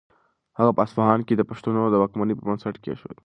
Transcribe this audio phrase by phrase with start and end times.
[0.57, 3.17] هغه په اصفهان کې د پښتنو د واکمنۍ بنسټ کېښود.